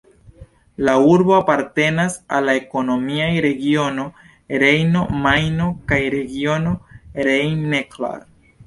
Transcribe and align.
La 0.87 0.93
urbo 1.09 1.35
apartenas 1.39 2.15
al 2.37 2.49
la 2.51 2.57
ekonomiaj 2.61 3.29
regiono 3.47 4.07
Rejno-Majno 4.65 5.71
kaj 5.93 6.03
regiono 6.19 6.77
Rhein-Neckar. 7.31 8.23